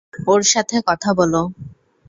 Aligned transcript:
ওর 0.27 0.41
সাথে 0.51 0.75
কথা 0.87 1.09
বলো! 1.19 1.41